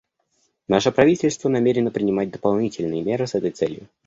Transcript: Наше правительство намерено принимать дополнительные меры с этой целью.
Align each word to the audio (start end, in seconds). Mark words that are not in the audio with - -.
Наше 0.67 0.91
правительство 0.91 1.47
намерено 1.47 1.91
принимать 1.91 2.31
дополнительные 2.31 3.03
меры 3.03 3.27
с 3.27 3.35
этой 3.35 3.51
целью. 3.51 3.87